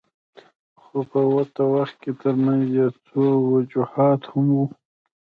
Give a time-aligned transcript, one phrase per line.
[0.81, 4.65] خو په ورته وخت کې ترمنځ یې څو وجوهات هم وو.